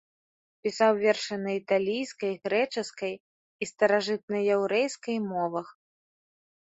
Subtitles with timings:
[0.67, 5.67] Пісаў вершы на італьянскай, грэчаскай і старажытнаяўрэйскай мовах.